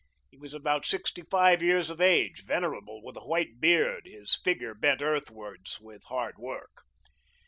He 0.31 0.37
was 0.39 0.55
about 0.55 0.83
sixty 0.83 1.21
five 1.21 1.61
years 1.61 1.91
of 1.91 2.01
age, 2.01 2.43
venerable, 2.43 3.03
with 3.03 3.15
a 3.17 3.27
white 3.27 3.59
beard, 3.59 4.07
his 4.07 4.35
figure 4.43 4.73
bent 4.73 4.99
earthwards 5.03 5.79
with 5.79 6.03
hard 6.05 6.39
work. 6.39 6.81